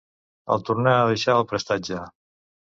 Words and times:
El 0.55 0.63
tornà 0.69 0.93
a 1.01 1.03
deixar 1.09 1.35
al 1.35 1.45
prestatge. 1.53 2.01